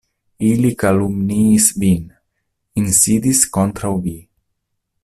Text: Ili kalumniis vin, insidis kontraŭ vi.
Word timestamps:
Ili 0.45 0.69
kalumniis 0.83 1.67
vin, 1.83 2.09
insidis 2.85 3.45
kontraŭ 3.59 3.95
vi. 4.09 4.17